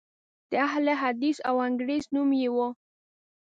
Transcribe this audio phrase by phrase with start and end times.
[0.49, 2.57] د اهل حدیث وانګریز نوم یې و.